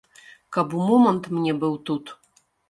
[0.55, 2.17] Каб у момант мне быў тут.